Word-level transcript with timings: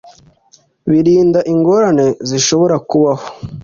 birinda 0.91 1.39
ingorane 1.53 2.07
zishobora 2.29 2.75
kubaho 2.89 3.25